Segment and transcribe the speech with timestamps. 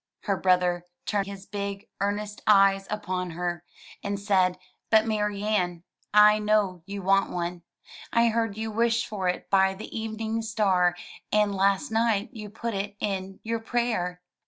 [0.21, 3.63] Her brother turned his big, earnest eyes upon her,
[4.03, 4.57] and said,
[4.89, 7.61] "But, Marianne, I know you want one.
[8.11, 10.95] I heard you wish for it by the evening star,
[11.31, 14.23] and last night you put it in your prayer."